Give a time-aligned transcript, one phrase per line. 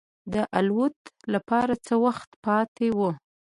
[0.33, 0.97] د الوت
[1.33, 2.99] لپاره څه وخت پاتې و.